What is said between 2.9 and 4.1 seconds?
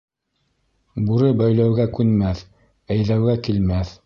әйҙәүгә килмәҫ.